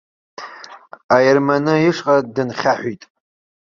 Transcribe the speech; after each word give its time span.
Аерманы 1.15 1.75
ишҟа 1.89 2.15
дынхьаҳәит. 2.35 3.03